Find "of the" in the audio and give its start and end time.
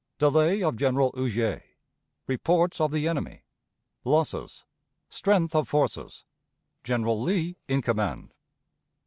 2.81-3.07